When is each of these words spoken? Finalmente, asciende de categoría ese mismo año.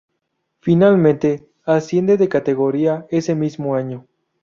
Finalmente, 0.61 1.47
asciende 1.63 2.17
de 2.17 2.27
categoría 2.27 3.05
ese 3.11 3.35
mismo 3.35 3.75
año. 3.75 4.07